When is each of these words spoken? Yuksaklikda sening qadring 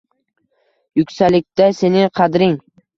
Yuksaklikda 1.03 1.71
sening 1.85 2.13
qadring 2.21 2.63